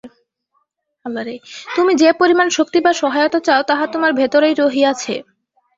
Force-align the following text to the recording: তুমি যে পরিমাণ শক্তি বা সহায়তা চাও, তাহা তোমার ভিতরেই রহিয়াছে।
তুমি 1.75 1.91
যে 1.95 2.09
পরিমাণ 2.13 2.47
শক্তি 2.49 2.79
বা 2.81 2.91
সহায়তা 2.93 3.39
চাও, 3.39 3.61
তাহা 3.69 3.85
তোমার 3.93 4.11
ভিতরেই 4.13 4.55
রহিয়াছে। 4.55 5.15